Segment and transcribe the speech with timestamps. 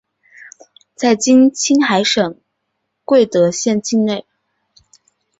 [0.95, 2.41] 在今青海省
[3.05, 4.25] 贵德县境内。